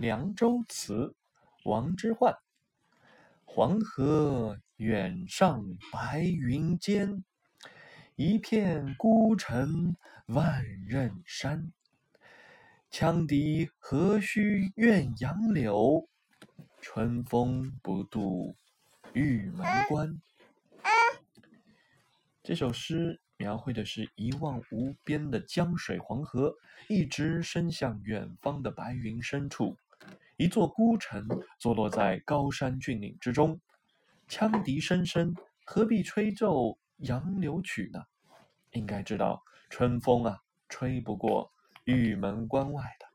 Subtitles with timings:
[0.00, 1.14] 凉州词》
[1.70, 2.38] 王之涣。
[3.44, 5.62] 黄河远上
[5.92, 7.22] 白云间，
[8.16, 9.94] 一片孤城
[10.24, 11.70] 万仞山。
[12.90, 16.08] 羌笛何须怨杨柳，
[16.80, 18.56] 春风不度
[19.12, 20.18] 玉门关。
[22.42, 26.56] 这首诗描绘的是一望无边的江水黄河，
[26.88, 29.76] 一直伸向远方的白云深处。
[30.40, 33.60] 一座孤城坐落在高山峻岭之中，
[34.26, 35.34] 羌笛声声，
[35.66, 38.02] 何必吹奏杨柳曲呢？
[38.70, 40.38] 应该知道，春风啊，
[40.70, 41.52] 吹不过
[41.84, 43.09] 玉门关外的。